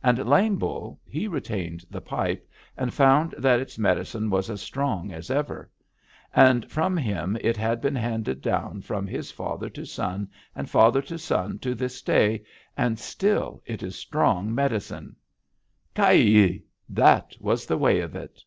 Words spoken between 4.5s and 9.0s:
strong as ever. And from him it had been handed down